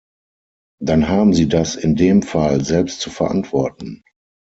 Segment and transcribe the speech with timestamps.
[0.81, 4.01] Dann haben Sie das in dem Fall selbst zu verantworten.